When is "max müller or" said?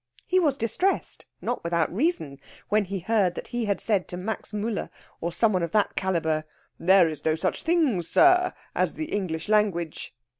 4.17-5.31